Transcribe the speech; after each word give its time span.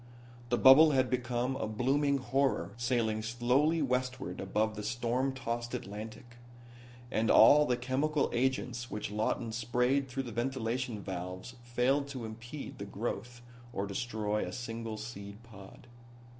The 0.49 0.57
bubble 0.57 0.93
had 0.93 1.11
become 1.11 1.55
a 1.57 1.67
blooming 1.67 2.17
horror 2.17 2.73
sailing 2.75 3.21
slowly 3.21 3.83
westward 3.83 4.41
above 4.41 4.75
the 4.75 4.81
storm 4.81 5.31
tossed 5.31 5.75
Atlantic. 5.75 6.37
And 7.11 7.29
all 7.29 7.67
the 7.67 7.77
chemical 7.77 8.27
agents 8.33 8.89
which 8.89 9.11
Lawton 9.11 9.51
sprayed 9.51 10.07
through 10.09 10.23
the 10.23 10.31
ventilation 10.31 11.03
valves 11.03 11.53
failed 11.61 12.07
to 12.07 12.25
impede 12.25 12.79
the 12.79 12.85
growth 12.85 13.43
or 13.71 13.85
destroy 13.85 14.43
a 14.43 14.51
single 14.51 14.97
seed 14.97 15.43
pod. 15.43 15.85